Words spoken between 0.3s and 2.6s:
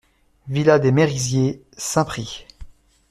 Villa des Merisiers, Saint-Prix